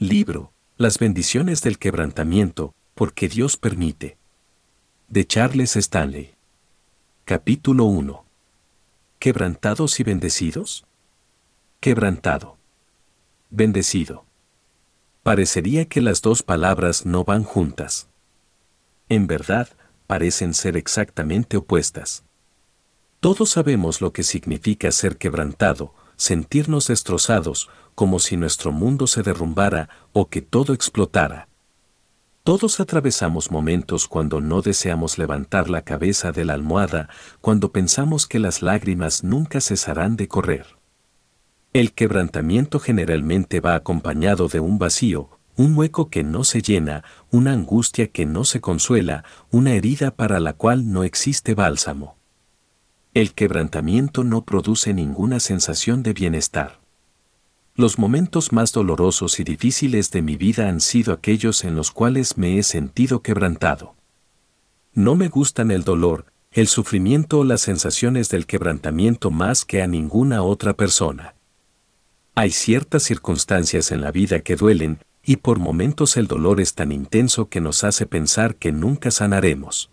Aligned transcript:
Libro, 0.00 0.52
Las 0.76 1.00
bendiciones 1.00 1.60
del 1.62 1.76
quebrantamiento, 1.76 2.72
porque 2.94 3.28
Dios 3.28 3.56
permite. 3.56 4.16
De 5.08 5.26
Charles 5.26 5.74
Stanley. 5.74 6.36
Capítulo 7.24 7.86
1. 7.86 8.24
¿Quebrantados 9.18 9.98
y 9.98 10.04
bendecidos? 10.04 10.86
Quebrantado. 11.80 12.58
Bendecido. 13.50 14.24
Parecería 15.24 15.86
que 15.86 16.00
las 16.00 16.22
dos 16.22 16.44
palabras 16.44 17.04
no 17.04 17.24
van 17.24 17.42
juntas. 17.42 18.06
En 19.08 19.26
verdad, 19.26 19.68
parecen 20.06 20.54
ser 20.54 20.76
exactamente 20.76 21.56
opuestas. 21.56 22.22
Todos 23.18 23.50
sabemos 23.50 24.00
lo 24.00 24.12
que 24.12 24.22
significa 24.22 24.92
ser 24.92 25.16
quebrantado, 25.16 25.92
sentirnos 26.18 26.88
destrozados, 26.88 27.70
como 27.94 28.18
si 28.18 28.36
nuestro 28.36 28.70
mundo 28.70 29.06
se 29.06 29.22
derrumbara 29.22 29.88
o 30.12 30.28
que 30.28 30.42
todo 30.42 30.74
explotara. 30.74 31.48
Todos 32.44 32.80
atravesamos 32.80 33.50
momentos 33.50 34.08
cuando 34.08 34.40
no 34.40 34.60
deseamos 34.60 35.16
levantar 35.16 35.70
la 35.70 35.82
cabeza 35.82 36.32
de 36.32 36.44
la 36.44 36.54
almohada, 36.54 37.08
cuando 37.40 37.72
pensamos 37.72 38.26
que 38.26 38.38
las 38.38 38.62
lágrimas 38.62 39.24
nunca 39.24 39.60
cesarán 39.60 40.16
de 40.16 40.28
correr. 40.28 40.66
El 41.72 41.92
quebrantamiento 41.92 42.80
generalmente 42.80 43.60
va 43.60 43.74
acompañado 43.74 44.48
de 44.48 44.60
un 44.60 44.78
vacío, 44.78 45.38
un 45.56 45.76
hueco 45.76 46.08
que 46.08 46.24
no 46.24 46.44
se 46.44 46.62
llena, 46.62 47.04
una 47.30 47.52
angustia 47.52 48.06
que 48.08 48.26
no 48.26 48.44
se 48.44 48.60
consuela, 48.60 49.24
una 49.50 49.72
herida 49.72 50.12
para 50.12 50.40
la 50.40 50.52
cual 50.52 50.92
no 50.92 51.04
existe 51.04 51.54
bálsamo. 51.54 52.17
El 53.14 53.32
quebrantamiento 53.32 54.22
no 54.22 54.44
produce 54.44 54.92
ninguna 54.92 55.40
sensación 55.40 56.02
de 56.02 56.12
bienestar. 56.12 56.78
Los 57.74 57.98
momentos 57.98 58.52
más 58.52 58.72
dolorosos 58.72 59.40
y 59.40 59.44
difíciles 59.44 60.10
de 60.10 60.20
mi 60.20 60.36
vida 60.36 60.68
han 60.68 60.80
sido 60.80 61.12
aquellos 61.12 61.64
en 61.64 61.74
los 61.74 61.90
cuales 61.90 62.36
me 62.36 62.58
he 62.58 62.62
sentido 62.62 63.22
quebrantado. 63.22 63.94
No 64.92 65.14
me 65.14 65.28
gustan 65.28 65.70
el 65.70 65.84
dolor, 65.84 66.26
el 66.50 66.66
sufrimiento 66.66 67.38
o 67.38 67.44
las 67.44 67.60
sensaciones 67.60 68.28
del 68.28 68.46
quebrantamiento 68.46 69.30
más 69.30 69.64
que 69.64 69.80
a 69.80 69.86
ninguna 69.86 70.42
otra 70.42 70.74
persona. 70.74 71.34
Hay 72.34 72.50
ciertas 72.50 73.04
circunstancias 73.04 73.90
en 73.90 74.00
la 74.00 74.10
vida 74.10 74.40
que 74.40 74.56
duelen, 74.56 74.98
y 75.24 75.36
por 75.36 75.58
momentos 75.58 76.16
el 76.16 76.26
dolor 76.26 76.60
es 76.60 76.74
tan 76.74 76.92
intenso 76.92 77.48
que 77.48 77.60
nos 77.60 77.84
hace 77.84 78.06
pensar 78.06 78.56
que 78.56 78.72
nunca 78.72 79.10
sanaremos. 79.10 79.90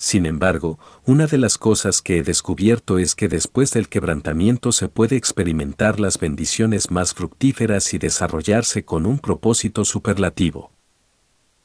Sin 0.00 0.26
embargo, 0.26 0.78
una 1.04 1.26
de 1.26 1.38
las 1.38 1.58
cosas 1.58 2.02
que 2.02 2.18
he 2.18 2.22
descubierto 2.22 2.98
es 2.98 3.16
que 3.16 3.26
después 3.26 3.72
del 3.72 3.88
quebrantamiento 3.88 4.70
se 4.70 4.88
puede 4.88 5.16
experimentar 5.16 5.98
las 5.98 6.20
bendiciones 6.20 6.92
más 6.92 7.14
fructíferas 7.14 7.92
y 7.92 7.98
desarrollarse 7.98 8.84
con 8.84 9.06
un 9.06 9.18
propósito 9.18 9.84
superlativo. 9.84 10.70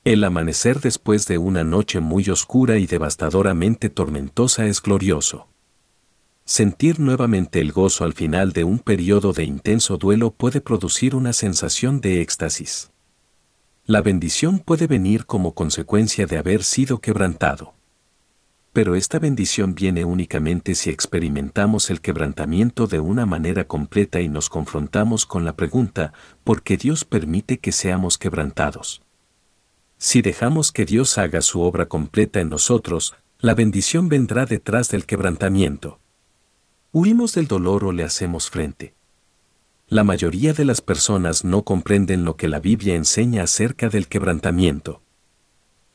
El 0.03 0.23
amanecer 0.23 0.81
después 0.81 1.27
de 1.27 1.37
una 1.37 1.63
noche 1.63 1.99
muy 1.99 2.27
oscura 2.27 2.79
y 2.79 2.87
devastadoramente 2.87 3.89
tormentosa 3.89 4.65
es 4.65 4.81
glorioso. 4.81 5.47
Sentir 6.43 6.99
nuevamente 6.99 7.61
el 7.61 7.71
gozo 7.71 8.03
al 8.03 8.13
final 8.13 8.51
de 8.51 8.63
un 8.63 8.79
periodo 8.79 9.31
de 9.31 9.43
intenso 9.43 9.97
duelo 9.97 10.31
puede 10.31 10.59
producir 10.59 11.15
una 11.15 11.33
sensación 11.33 12.01
de 12.01 12.21
éxtasis. 12.21 12.89
La 13.85 14.01
bendición 14.01 14.57
puede 14.57 14.87
venir 14.87 15.27
como 15.27 15.53
consecuencia 15.53 16.25
de 16.25 16.39
haber 16.39 16.63
sido 16.63 16.99
quebrantado 16.99 17.75
pero 18.73 18.95
esta 18.95 19.19
bendición 19.19 19.75
viene 19.75 20.03
únicamente 20.03 20.73
si 20.73 20.89
experimentamos 20.89 21.91
el 21.91 22.02
quebrantamiento 22.02 22.88
de 22.88 22.99
una 22.99 23.27
manera 23.27 23.66
completa 23.67 24.19
y 24.19 24.27
nos 24.27 24.49
confrontamos 24.49 25.27
con 25.27 25.45
la 25.45 25.55
pregunta, 25.55 26.11
¿por 26.43 26.63
qué 26.63 26.75
Dios 26.75 27.05
permite 27.05 27.59
que 27.59 27.71
seamos 27.71 28.17
quebrantados? 28.17 29.03
Si 29.99 30.23
dejamos 30.23 30.71
que 30.71 30.85
Dios 30.85 31.19
haga 31.19 31.41
su 31.41 31.61
obra 31.61 31.85
completa 31.85 32.41
en 32.41 32.49
nosotros, 32.49 33.13
la 33.39 33.53
bendición 33.53 34.09
vendrá 34.09 34.47
detrás 34.47 34.89
del 34.89 35.05
quebrantamiento. 35.05 36.00
¿Huimos 36.91 37.35
del 37.35 37.47
dolor 37.47 37.85
o 37.85 37.91
le 37.91 38.03
hacemos 38.03 38.50
frente? 38.50 38.95
La 39.88 40.03
mayoría 40.03 40.53
de 40.53 40.66
las 40.66 40.81
personas 40.81 41.44
no 41.45 41.63
comprenden 41.63 42.25
lo 42.25 42.38
que 42.38 42.47
la 42.47 42.59
Biblia 42.59 42.95
enseña 42.95 43.44
acerca 43.44 43.90
del 43.90 44.07
quebrantamiento. 44.07 45.01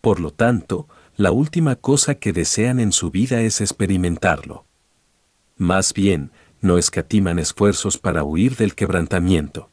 Por 0.08 0.20
lo 0.20 0.30
tanto, 0.30 0.88
la 1.18 1.32
última 1.32 1.76
cosa 1.76 2.14
que 2.14 2.32
desean 2.32 2.80
en 2.80 2.92
su 2.92 3.10
vida 3.10 3.42
es 3.42 3.60
experimentarlo. 3.60 4.64
Más 5.58 5.92
bien, 5.92 6.30
no 6.62 6.78
escatiman 6.78 7.38
esfuerzos 7.38 7.98
para 7.98 8.24
huir 8.24 8.56
del 8.56 8.74
quebrantamiento. 8.74 9.70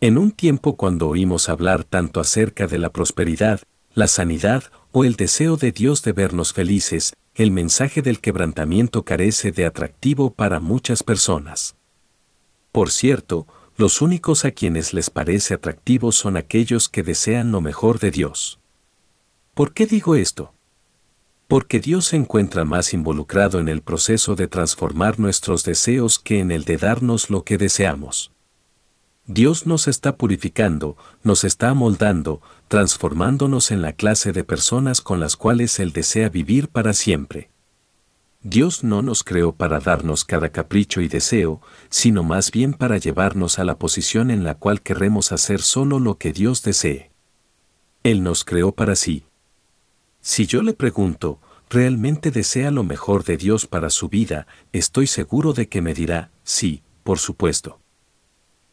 En 0.00 0.16
un 0.16 0.32
tiempo 0.32 0.78
cuando 0.78 1.08
oímos 1.08 1.50
hablar 1.50 1.84
tanto 1.84 2.20
acerca 2.20 2.66
de 2.66 2.78
la 2.78 2.88
prosperidad, 2.88 3.60
la 3.92 4.06
sanidad 4.06 4.64
o 4.92 5.04
el 5.04 5.14
deseo 5.14 5.58
de 5.58 5.72
Dios 5.72 6.02
de 6.02 6.12
vernos 6.12 6.54
felices, 6.54 7.12
el 7.34 7.50
mensaje 7.50 8.00
del 8.00 8.20
quebrantamiento 8.20 9.04
carece 9.04 9.52
de 9.52 9.66
atractivo 9.66 10.32
para 10.32 10.58
muchas 10.58 11.02
personas. 11.02 11.76
Por 12.72 12.90
cierto, 12.90 13.46
los 13.76 14.00
únicos 14.00 14.46
a 14.46 14.52
quienes 14.52 14.94
les 14.94 15.10
parece 15.10 15.52
atractivo 15.52 16.12
son 16.12 16.38
aquellos 16.38 16.88
que 16.88 17.02
desean 17.02 17.52
lo 17.52 17.60
mejor 17.60 17.98
de 17.98 18.10
Dios. 18.10 18.58
¿Por 19.54 19.72
qué 19.72 19.86
digo 19.86 20.16
esto? 20.16 20.52
Porque 21.46 21.78
Dios 21.78 22.06
se 22.06 22.16
encuentra 22.16 22.64
más 22.64 22.92
involucrado 22.92 23.60
en 23.60 23.68
el 23.68 23.82
proceso 23.82 24.34
de 24.34 24.48
transformar 24.48 25.20
nuestros 25.20 25.62
deseos 25.62 26.18
que 26.18 26.40
en 26.40 26.50
el 26.50 26.64
de 26.64 26.76
darnos 26.76 27.30
lo 27.30 27.44
que 27.44 27.56
deseamos. 27.56 28.32
Dios 29.26 29.64
nos 29.64 29.86
está 29.86 30.16
purificando, 30.16 30.96
nos 31.22 31.44
está 31.44 31.70
amoldando, 31.70 32.42
transformándonos 32.66 33.70
en 33.70 33.80
la 33.80 33.92
clase 33.92 34.32
de 34.32 34.42
personas 34.42 35.00
con 35.00 35.20
las 35.20 35.36
cuales 35.36 35.78
Él 35.78 35.92
desea 35.92 36.28
vivir 36.28 36.68
para 36.68 36.92
siempre. 36.92 37.48
Dios 38.42 38.82
no 38.82 39.02
nos 39.02 39.22
creó 39.22 39.52
para 39.52 39.78
darnos 39.78 40.24
cada 40.24 40.48
capricho 40.48 41.00
y 41.00 41.06
deseo, 41.06 41.62
sino 41.90 42.24
más 42.24 42.50
bien 42.50 42.74
para 42.74 42.98
llevarnos 42.98 43.60
a 43.60 43.64
la 43.64 43.78
posición 43.78 44.32
en 44.32 44.42
la 44.42 44.56
cual 44.56 44.82
querremos 44.82 45.30
hacer 45.30 45.62
solo 45.62 46.00
lo 46.00 46.18
que 46.18 46.32
Dios 46.32 46.62
desee. 46.62 47.12
Él 48.02 48.24
nos 48.24 48.44
creó 48.44 48.72
para 48.72 48.96
sí, 48.96 49.24
si 50.26 50.46
yo 50.46 50.62
le 50.62 50.72
pregunto, 50.72 51.38
¿realmente 51.68 52.30
desea 52.30 52.70
lo 52.70 52.82
mejor 52.82 53.24
de 53.24 53.36
Dios 53.36 53.66
para 53.66 53.90
su 53.90 54.08
vida? 54.08 54.46
Estoy 54.72 55.06
seguro 55.06 55.52
de 55.52 55.68
que 55.68 55.82
me 55.82 55.92
dirá, 55.92 56.30
sí, 56.44 56.82
por 57.02 57.18
supuesto. 57.18 57.78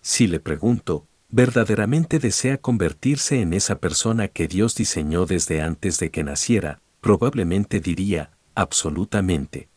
Si 0.01 0.27
le 0.27 0.39
pregunto, 0.39 1.07
¿verdaderamente 1.27 2.19
desea 2.19 2.57
convertirse 2.57 3.41
en 3.41 3.51
esa 3.51 3.79
persona 3.79 4.29
que 4.29 4.47
Dios 4.47 4.75
diseñó 4.75 5.25
desde 5.25 5.61
antes 5.61 5.99
de 5.99 6.09
que 6.09 6.23
naciera? 6.23 6.79
Probablemente 7.01 7.81
diría, 7.81 8.31
absolutamente. 8.55 9.67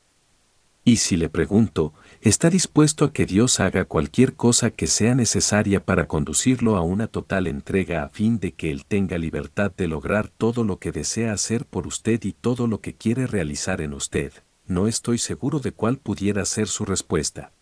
Y 0.87 0.97
si 0.97 1.17
le 1.17 1.31
pregunto, 1.31 1.95
¿está 2.21 2.51
dispuesto 2.51 3.07
a 3.07 3.13
que 3.13 3.25
Dios 3.25 3.59
haga 3.59 3.87
cualquier 3.87 4.35
cosa 4.35 4.71
que 4.71 4.87
sea 4.87 5.15
necesaria 5.15 5.83
para 5.83 6.07
conducirlo 6.07 6.77
a 6.77 6.83
una 6.83 7.07
total 7.07 7.47
entrega 7.47 8.05
a 8.05 8.11
fin 8.11 8.39
de 8.39 8.53
que 8.53 8.71
Él 8.71 8.85
tenga 8.85 9.17
libertad 9.17 9.73
de 9.75 9.89
lograr 9.89 10.29
todo 10.29 10.63
lo 10.63 10.79
que 10.79 10.93
desea 10.93 11.33
hacer 11.33 11.65
por 11.65 11.87
usted 11.87 12.23
y 12.25 12.33
todo 12.33 12.67
lo 12.67 12.83
que 12.83 12.95
quiere 12.95 13.27
realizar 13.27 13.81
en 13.81 13.95
usted? 13.95 14.33
No 14.67 14.87
estoy 14.87 15.17
seguro 15.17 15.59
de 15.59 15.73
cuál 15.73 15.97
pudiera 15.97 16.45
ser 16.45 16.69
su 16.69 16.85
respuesta. 16.85 17.53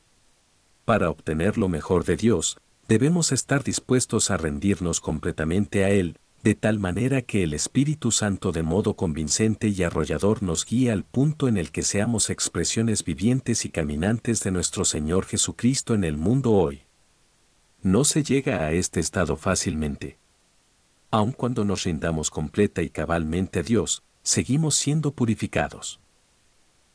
Para 0.84 1.08
obtener 1.08 1.58
lo 1.58 1.68
mejor 1.68 2.04
de 2.04 2.16
Dios, 2.16 2.58
debemos 2.88 3.30
estar 3.30 3.62
dispuestos 3.62 4.32
a 4.32 4.36
rendirnos 4.36 5.00
completamente 5.00 5.84
a 5.84 5.90
Él, 5.90 6.18
de 6.42 6.56
tal 6.56 6.80
manera 6.80 7.22
que 7.22 7.44
el 7.44 7.54
Espíritu 7.54 8.10
Santo 8.10 8.50
de 8.50 8.64
modo 8.64 8.94
convincente 8.94 9.68
y 9.68 9.82
arrollador 9.84 10.42
nos 10.42 10.66
guíe 10.66 10.90
al 10.90 11.04
punto 11.04 11.46
en 11.46 11.56
el 11.56 11.70
que 11.70 11.82
seamos 11.82 12.30
expresiones 12.30 13.04
vivientes 13.04 13.64
y 13.64 13.70
caminantes 13.70 14.42
de 14.42 14.50
nuestro 14.50 14.84
Señor 14.84 15.24
Jesucristo 15.26 15.94
en 15.94 16.02
el 16.02 16.16
mundo 16.16 16.52
hoy. 16.52 16.82
No 17.82 18.04
se 18.04 18.24
llega 18.24 18.64
a 18.64 18.72
este 18.72 18.98
estado 18.98 19.36
fácilmente. 19.36 20.18
Aun 21.12 21.30
cuando 21.30 21.64
nos 21.64 21.84
rindamos 21.84 22.30
completa 22.30 22.82
y 22.82 22.90
cabalmente 22.90 23.60
a 23.60 23.62
Dios, 23.62 24.02
seguimos 24.22 24.74
siendo 24.74 25.12
purificados. 25.12 26.00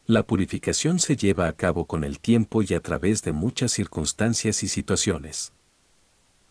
La 0.06 0.24
purificación 0.24 1.00
se 1.00 1.16
lleva 1.16 1.48
a 1.48 1.54
cabo 1.54 1.86
con 1.86 2.04
el 2.04 2.19
tiempo 2.19 2.63
y 2.63 2.74
a 2.74 2.81
través 2.81 3.24
de 3.24 3.31
muchas 3.31 3.71
circunstancias 3.71 4.63
y 4.63 4.68
situaciones. 4.68 5.54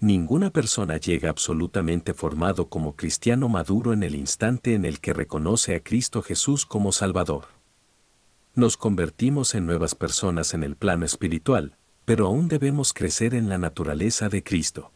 Ninguna 0.00 0.50
persona 0.50 0.98
llega 0.98 1.30
absolutamente 1.30 2.12
formado 2.12 2.68
como 2.68 2.96
cristiano 2.96 3.48
maduro 3.48 3.94
en 3.94 4.02
el 4.02 4.14
instante 4.14 4.74
en 4.74 4.84
el 4.84 5.00
que 5.00 5.14
reconoce 5.14 5.74
a 5.74 5.80
Cristo 5.80 6.20
Jesús 6.20 6.66
como 6.66 6.92
Salvador. 6.92 7.46
Nos 8.54 8.76
convertimos 8.76 9.54
en 9.54 9.64
nuevas 9.64 9.94
personas 9.94 10.52
en 10.52 10.64
el 10.64 10.76
plano 10.76 11.06
espiritual, 11.06 11.76
pero 12.04 12.26
aún 12.26 12.48
debemos 12.48 12.92
crecer 12.92 13.34
en 13.34 13.48
la 13.48 13.56
naturaleza 13.56 14.28
de 14.28 14.42
Cristo. 14.42 14.92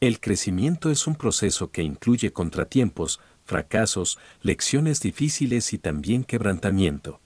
El 0.00 0.20
crecimiento 0.20 0.90
es 0.90 1.06
un 1.06 1.14
proceso 1.14 1.70
que 1.70 1.82
incluye 1.82 2.32
contratiempos, 2.32 3.20
fracasos, 3.44 4.18
lecciones 4.40 5.00
difíciles 5.00 5.74
y 5.74 5.78
también 5.78 6.24
quebrantamiento. 6.24 7.20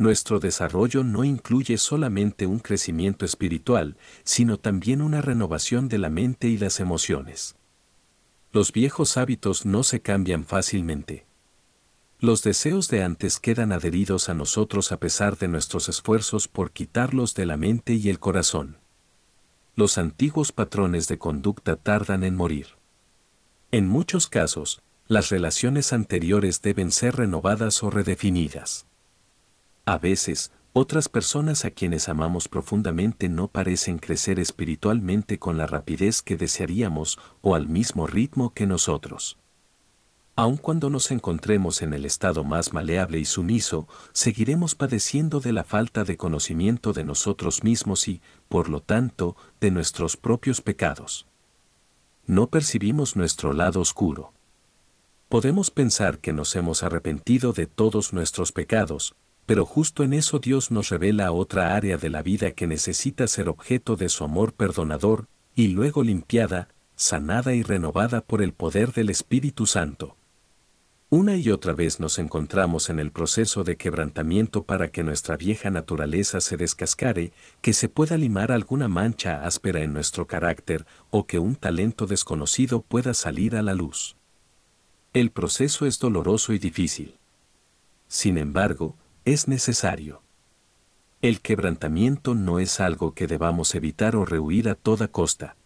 Nuestro 0.00 0.40
desarrollo 0.40 1.04
no 1.04 1.24
incluye 1.24 1.76
solamente 1.76 2.46
un 2.46 2.58
crecimiento 2.58 3.26
espiritual, 3.26 3.98
sino 4.24 4.56
también 4.56 5.02
una 5.02 5.20
renovación 5.20 5.90
de 5.90 5.98
la 5.98 6.08
mente 6.08 6.48
y 6.48 6.56
las 6.56 6.80
emociones. 6.80 7.54
Los 8.50 8.72
viejos 8.72 9.18
hábitos 9.18 9.66
no 9.66 9.82
se 9.82 10.00
cambian 10.00 10.46
fácilmente. 10.46 11.26
Los 12.18 12.42
deseos 12.42 12.88
de 12.88 13.02
antes 13.02 13.38
quedan 13.38 13.72
adheridos 13.72 14.30
a 14.30 14.34
nosotros 14.34 14.90
a 14.90 14.96
pesar 14.96 15.36
de 15.36 15.48
nuestros 15.48 15.90
esfuerzos 15.90 16.48
por 16.48 16.70
quitarlos 16.70 17.34
de 17.34 17.44
la 17.44 17.58
mente 17.58 17.92
y 17.92 18.08
el 18.08 18.18
corazón. 18.18 18.78
Los 19.76 19.98
antiguos 19.98 20.50
patrones 20.50 21.08
de 21.08 21.18
conducta 21.18 21.76
tardan 21.76 22.24
en 22.24 22.36
morir. 22.36 22.68
En 23.70 23.86
muchos 23.86 24.28
casos, 24.28 24.80
las 25.08 25.28
relaciones 25.28 25.92
anteriores 25.92 26.62
deben 26.62 26.90
ser 26.90 27.16
renovadas 27.16 27.82
o 27.82 27.90
redefinidas. 27.90 28.86
A 29.90 29.98
veces, 29.98 30.52
otras 30.72 31.08
personas 31.08 31.64
a 31.64 31.72
quienes 31.72 32.08
amamos 32.08 32.46
profundamente 32.46 33.28
no 33.28 33.48
parecen 33.48 33.98
crecer 33.98 34.38
espiritualmente 34.38 35.40
con 35.40 35.58
la 35.58 35.66
rapidez 35.66 36.22
que 36.22 36.36
desearíamos 36.36 37.18
o 37.40 37.56
al 37.56 37.66
mismo 37.66 38.06
ritmo 38.06 38.54
que 38.54 38.68
nosotros. 38.68 39.36
Aun 40.36 40.58
cuando 40.58 40.90
nos 40.90 41.10
encontremos 41.10 41.82
en 41.82 41.92
el 41.92 42.04
estado 42.04 42.44
más 42.44 42.72
maleable 42.72 43.18
y 43.18 43.24
sumiso, 43.24 43.88
seguiremos 44.12 44.76
padeciendo 44.76 45.40
de 45.40 45.52
la 45.52 45.64
falta 45.64 46.04
de 46.04 46.16
conocimiento 46.16 46.92
de 46.92 47.02
nosotros 47.02 47.64
mismos 47.64 48.06
y, 48.06 48.22
por 48.48 48.68
lo 48.68 48.82
tanto, 48.82 49.34
de 49.60 49.72
nuestros 49.72 50.16
propios 50.16 50.60
pecados. 50.60 51.26
No 52.26 52.46
percibimos 52.46 53.16
nuestro 53.16 53.52
lado 53.52 53.80
oscuro. 53.80 54.32
Podemos 55.28 55.72
pensar 55.72 56.20
que 56.20 56.32
nos 56.32 56.54
hemos 56.54 56.84
arrepentido 56.84 57.52
de 57.52 57.66
todos 57.66 58.12
nuestros 58.12 58.52
pecados, 58.52 59.16
pero 59.46 59.66
justo 59.66 60.04
en 60.04 60.12
eso 60.12 60.38
Dios 60.38 60.70
nos 60.70 60.88
revela 60.90 61.32
otra 61.32 61.74
área 61.74 61.96
de 61.96 62.10
la 62.10 62.22
vida 62.22 62.52
que 62.52 62.66
necesita 62.66 63.26
ser 63.26 63.48
objeto 63.48 63.96
de 63.96 64.08
su 64.08 64.24
amor 64.24 64.52
perdonador, 64.52 65.26
y 65.54 65.68
luego 65.68 66.02
limpiada, 66.02 66.68
sanada 66.96 67.54
y 67.54 67.62
renovada 67.62 68.20
por 68.20 68.42
el 68.42 68.52
poder 68.52 68.92
del 68.92 69.10
Espíritu 69.10 69.66
Santo. 69.66 70.16
Una 71.12 71.36
y 71.36 71.50
otra 71.50 71.72
vez 71.72 71.98
nos 71.98 72.20
encontramos 72.20 72.88
en 72.88 73.00
el 73.00 73.10
proceso 73.10 73.64
de 73.64 73.76
quebrantamiento 73.76 74.62
para 74.62 74.92
que 74.92 75.02
nuestra 75.02 75.36
vieja 75.36 75.68
naturaleza 75.68 76.40
se 76.40 76.56
descascare, 76.56 77.32
que 77.62 77.72
se 77.72 77.88
pueda 77.88 78.16
limar 78.16 78.52
alguna 78.52 78.86
mancha 78.86 79.44
áspera 79.44 79.82
en 79.82 79.92
nuestro 79.92 80.28
carácter 80.28 80.86
o 81.10 81.26
que 81.26 81.40
un 81.40 81.56
talento 81.56 82.06
desconocido 82.06 82.82
pueda 82.82 83.12
salir 83.12 83.56
a 83.56 83.62
la 83.62 83.74
luz. 83.74 84.14
El 85.12 85.32
proceso 85.32 85.84
es 85.84 85.98
doloroso 85.98 86.52
y 86.52 86.60
difícil. 86.60 87.16
Sin 88.06 88.38
embargo, 88.38 88.94
es 89.24 89.48
necesario. 89.48 90.22
El 91.22 91.40
quebrantamiento 91.40 92.34
no 92.34 92.58
es 92.58 92.80
algo 92.80 93.12
que 93.14 93.26
debamos 93.26 93.74
evitar 93.74 94.16
o 94.16 94.24
rehuir 94.24 94.68
a 94.68 94.74
toda 94.74 95.08
costa. 95.08 95.56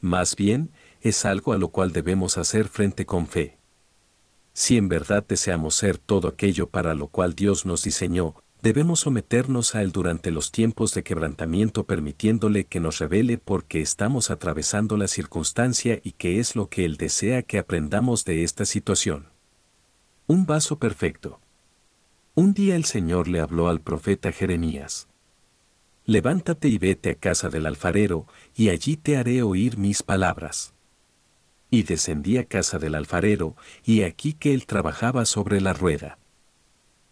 Más 0.00 0.36
bien, 0.36 0.70
es 1.00 1.24
algo 1.24 1.52
a 1.52 1.58
lo 1.58 1.68
cual 1.68 1.92
debemos 1.92 2.36
hacer 2.36 2.68
frente 2.68 3.06
con 3.06 3.26
fe. 3.26 3.56
Si 4.52 4.76
en 4.76 4.88
verdad 4.88 5.24
deseamos 5.26 5.74
ser 5.76 5.98
todo 5.98 6.28
aquello 6.28 6.68
para 6.68 6.94
lo 6.94 7.08
cual 7.08 7.34
Dios 7.34 7.64
nos 7.64 7.82
diseñó, 7.82 8.34
debemos 8.60 9.00
someternos 9.00 9.74
a 9.74 9.82
Él 9.82 9.92
durante 9.92 10.30
los 10.30 10.52
tiempos 10.52 10.92
de 10.92 11.02
quebrantamiento 11.02 11.84
permitiéndole 11.84 12.64
que 12.64 12.80
nos 12.80 12.98
revele 12.98 13.38
por 13.38 13.64
qué 13.64 13.80
estamos 13.80 14.30
atravesando 14.30 14.96
la 14.96 15.08
circunstancia 15.08 16.00
y 16.02 16.12
qué 16.12 16.40
es 16.40 16.56
lo 16.56 16.68
que 16.68 16.84
Él 16.84 16.96
desea 16.96 17.42
que 17.42 17.58
aprendamos 17.58 18.24
de 18.24 18.42
esta 18.44 18.64
situación. 18.64 19.28
Un 20.26 20.44
vaso 20.44 20.78
perfecto. 20.78 21.40
Un 22.38 22.54
día 22.54 22.76
el 22.76 22.84
Señor 22.84 23.26
le 23.26 23.40
habló 23.40 23.68
al 23.68 23.80
profeta 23.80 24.30
Jeremías. 24.30 25.08
Levántate 26.04 26.68
y 26.68 26.78
vete 26.78 27.10
a 27.10 27.14
casa 27.16 27.48
del 27.48 27.66
alfarero, 27.66 28.28
y 28.54 28.68
allí 28.68 28.96
te 28.96 29.16
haré 29.16 29.42
oír 29.42 29.76
mis 29.76 30.04
palabras. 30.04 30.72
Y 31.68 31.82
descendí 31.82 32.38
a 32.38 32.44
casa 32.44 32.78
del 32.78 32.94
alfarero, 32.94 33.56
y 33.84 34.02
aquí 34.02 34.34
que 34.34 34.54
él 34.54 34.66
trabajaba 34.66 35.24
sobre 35.24 35.60
la 35.60 35.72
rueda. 35.72 36.20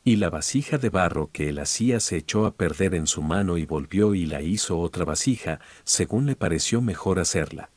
Y 0.05 0.15
la 0.15 0.31
vasija 0.31 0.79
de 0.79 0.91
barro 0.91 1.29
que 1.33 1.49
él 1.49 1.59
hacía 1.59 1.99
se 1.99 2.19
echó 2.19 2.47
a 2.47 2.55
perder 2.55 2.95
en 2.95 3.09
su 3.09 3.21
mano 3.21 3.59
y 3.59 3.67
volvió 3.67 4.15
y 4.15 4.27
la 4.27 4.43
hizo 4.43 4.79
otra 4.79 5.05
vasija, 5.05 5.59
según 5.83 6.27
le 6.27 6.37
pareció 6.37 6.81
mejor 6.81 7.19
hacerla. 7.19 7.71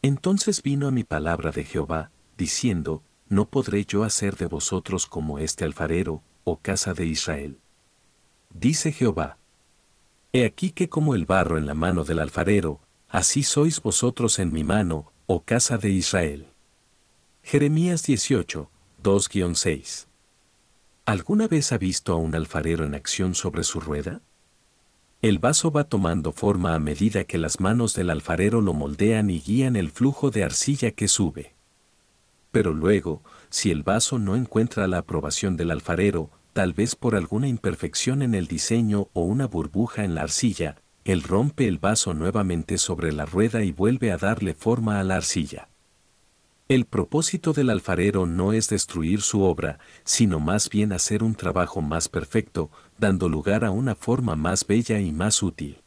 Entonces 0.00 0.62
vino 0.62 0.86
a 0.86 0.92
mi 0.92 1.02
palabra 1.02 1.50
de 1.50 1.64
Jehová, 1.64 2.12
diciendo, 2.38 3.02
No 3.28 3.48
podré 3.48 3.84
yo 3.84 4.04
hacer 4.04 4.36
de 4.36 4.46
vosotros 4.46 5.08
como 5.08 5.40
este 5.40 5.64
alfarero, 5.64 6.22
oh 6.44 6.58
casa 6.58 6.94
de 6.94 7.06
Israel. 7.06 7.58
Dice 8.54 8.92
Jehová. 8.92 9.38
He 10.32 10.44
aquí 10.44 10.70
que 10.70 10.88
como 10.88 11.14
el 11.14 11.26
barro 11.26 11.58
en 11.58 11.66
la 11.66 11.74
mano 11.74 12.04
del 12.04 12.18
alfarero, 12.18 12.80
así 13.08 13.42
sois 13.42 13.82
vosotros 13.82 14.38
en 14.38 14.52
mi 14.52 14.64
mano, 14.64 15.12
oh 15.26 15.42
casa 15.42 15.78
de 15.78 15.90
Israel. 15.90 16.48
Jeremías 17.42 18.04
18, 18.04 18.70
2-6. 19.02 20.06
¿Alguna 21.04 21.48
vez 21.48 21.72
ha 21.72 21.78
visto 21.78 22.12
a 22.12 22.16
un 22.16 22.34
alfarero 22.34 22.84
en 22.84 22.94
acción 22.94 23.34
sobre 23.34 23.64
su 23.64 23.80
rueda? 23.80 24.20
El 25.20 25.38
vaso 25.38 25.70
va 25.70 25.84
tomando 25.84 26.32
forma 26.32 26.74
a 26.74 26.78
medida 26.78 27.24
que 27.24 27.38
las 27.38 27.60
manos 27.60 27.94
del 27.94 28.10
alfarero 28.10 28.60
lo 28.60 28.72
moldean 28.72 29.30
y 29.30 29.40
guían 29.40 29.76
el 29.76 29.90
flujo 29.90 30.30
de 30.30 30.44
arcilla 30.44 30.92
que 30.92 31.08
sube. 31.08 31.51
Pero 32.52 32.72
luego, 32.72 33.22
si 33.50 33.70
el 33.70 33.82
vaso 33.82 34.18
no 34.18 34.36
encuentra 34.36 34.86
la 34.86 34.98
aprobación 34.98 35.56
del 35.56 35.70
alfarero, 35.70 36.30
tal 36.52 36.74
vez 36.74 36.94
por 36.94 37.16
alguna 37.16 37.48
imperfección 37.48 38.22
en 38.22 38.34
el 38.34 38.46
diseño 38.46 39.08
o 39.14 39.22
una 39.22 39.46
burbuja 39.46 40.04
en 40.04 40.14
la 40.14 40.22
arcilla, 40.22 40.76
él 41.04 41.22
rompe 41.22 41.66
el 41.66 41.78
vaso 41.78 42.14
nuevamente 42.14 42.78
sobre 42.78 43.10
la 43.12 43.24
rueda 43.24 43.64
y 43.64 43.72
vuelve 43.72 44.12
a 44.12 44.18
darle 44.18 44.54
forma 44.54 45.00
a 45.00 45.02
la 45.02 45.16
arcilla. 45.16 45.68
El 46.68 46.84
propósito 46.84 47.52
del 47.52 47.70
alfarero 47.70 48.26
no 48.26 48.52
es 48.52 48.68
destruir 48.68 49.20
su 49.22 49.42
obra, 49.42 49.78
sino 50.04 50.38
más 50.38 50.70
bien 50.70 50.92
hacer 50.92 51.22
un 51.22 51.34
trabajo 51.34 51.82
más 51.82 52.08
perfecto, 52.08 52.70
dando 52.98 53.28
lugar 53.28 53.64
a 53.64 53.70
una 53.70 53.94
forma 53.94 54.36
más 54.36 54.66
bella 54.66 55.00
y 55.00 55.10
más 55.10 55.42
útil. 55.42 55.82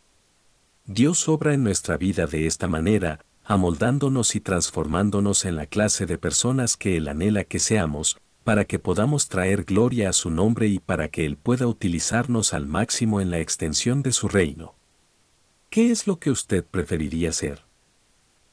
Dios 0.85 1.27
obra 1.29 1.53
en 1.53 1.63
nuestra 1.63 1.97
vida 1.97 2.27
de 2.27 2.45
esta 2.45 2.67
manera, 2.67 3.19
amoldándonos 3.45 4.35
y 4.35 4.39
transformándonos 4.39 5.45
en 5.45 5.55
la 5.55 5.67
clase 5.67 6.05
de 6.05 6.17
personas 6.17 6.77
que 6.77 6.97
Él 6.97 7.07
anhela 7.07 7.43
que 7.43 7.59
seamos, 7.59 8.17
para 8.43 8.65
que 8.65 8.79
podamos 8.79 9.27
traer 9.27 9.63
gloria 9.63 10.09
a 10.09 10.13
su 10.13 10.29
nombre 10.29 10.67
y 10.67 10.79
para 10.79 11.07
que 11.07 11.25
Él 11.25 11.37
pueda 11.37 11.67
utilizarnos 11.67 12.53
al 12.53 12.67
máximo 12.67 13.21
en 13.21 13.31
la 13.31 13.39
extensión 13.39 14.01
de 14.01 14.11
su 14.11 14.27
reino. 14.27 14.75
¿Qué 15.69 15.91
es 15.91 16.07
lo 16.07 16.19
que 16.19 16.31
usted 16.31 16.63
preferiría 16.63 17.31
ser? 17.31 17.63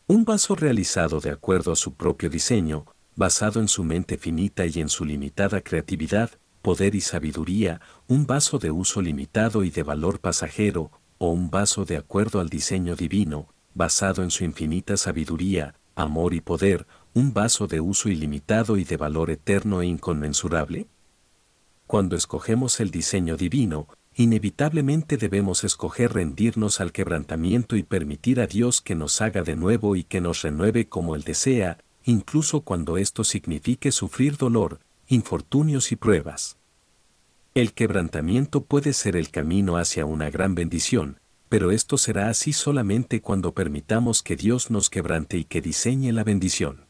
Un 0.06 0.24
vaso 0.24 0.54
realizado 0.54 1.20
de 1.20 1.30
acuerdo 1.30 1.72
a 1.72 1.76
su 1.76 1.94
propio 1.94 2.28
diseño, 2.28 2.86
basado 3.16 3.60
en 3.60 3.68
su 3.68 3.84
mente 3.84 4.18
finita 4.18 4.66
y 4.66 4.80
en 4.80 4.88
su 4.88 5.04
limitada 5.04 5.60
creatividad, 5.60 6.30
poder 6.60 6.94
y 6.94 7.00
sabiduría, 7.00 7.80
un 8.08 8.26
vaso 8.26 8.58
de 8.58 8.70
uso 8.70 9.00
limitado 9.00 9.64
y 9.64 9.70
de 9.70 9.82
valor 9.82 10.20
pasajero, 10.20 10.90
o 11.18 11.30
un 11.30 11.50
vaso 11.50 11.84
de 11.84 11.96
acuerdo 11.96 12.40
al 12.40 12.48
diseño 12.48 12.96
divino, 12.96 13.48
basado 13.74 14.22
en 14.22 14.30
su 14.30 14.44
infinita 14.44 14.96
sabiduría, 14.96 15.74
amor 15.94 16.34
y 16.34 16.40
poder, 16.40 16.86
un 17.14 17.32
vaso 17.32 17.66
de 17.66 17.80
uso 17.80 18.08
ilimitado 18.08 18.76
y 18.76 18.84
de 18.84 18.96
valor 18.96 19.30
eterno 19.30 19.82
e 19.82 19.86
inconmensurable? 19.86 20.86
Cuando 21.86 22.16
escogemos 22.16 22.80
el 22.80 22.90
diseño 22.90 23.36
divino, 23.36 23.88
inevitablemente 24.14 25.16
debemos 25.16 25.64
escoger 25.64 26.14
rendirnos 26.14 26.80
al 26.80 26.92
quebrantamiento 26.92 27.76
y 27.76 27.82
permitir 27.82 28.40
a 28.40 28.46
Dios 28.46 28.80
que 28.80 28.94
nos 28.94 29.20
haga 29.20 29.42
de 29.42 29.56
nuevo 29.56 29.96
y 29.96 30.04
que 30.04 30.20
nos 30.20 30.42
renueve 30.42 30.88
como 30.88 31.16
Él 31.16 31.22
desea, 31.22 31.78
incluso 32.04 32.62
cuando 32.62 32.96
esto 32.96 33.24
signifique 33.24 33.92
sufrir 33.92 34.36
dolor, 34.36 34.80
infortunios 35.08 35.92
y 35.92 35.96
pruebas. 35.96 36.56
El 37.54 37.74
quebrantamiento 37.74 38.64
puede 38.64 38.94
ser 38.94 39.14
el 39.14 39.30
camino 39.30 39.76
hacia 39.76 40.06
una 40.06 40.30
gran 40.30 40.54
bendición, 40.54 41.20
pero 41.52 41.70
esto 41.70 41.98
será 41.98 42.30
así 42.30 42.54
solamente 42.54 43.20
cuando 43.20 43.52
permitamos 43.52 44.22
que 44.22 44.36
Dios 44.36 44.70
nos 44.70 44.88
quebrante 44.88 45.36
y 45.36 45.44
que 45.44 45.60
diseñe 45.60 46.10
la 46.10 46.24
bendición. 46.24 46.86